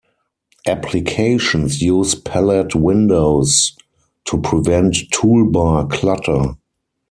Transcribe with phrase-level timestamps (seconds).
[0.65, 3.73] Applications use palette windows
[4.25, 6.55] to prevent toolbar clutter.